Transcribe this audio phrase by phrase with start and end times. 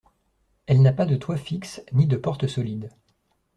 [0.65, 2.89] Elle n'a pas de toit fixe ni de portes solides.